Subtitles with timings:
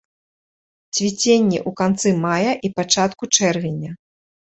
[0.95, 3.91] Цвіценне ў канцы мая і пачатку чэрвеня.